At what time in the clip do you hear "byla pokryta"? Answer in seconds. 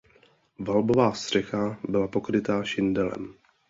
1.89-2.63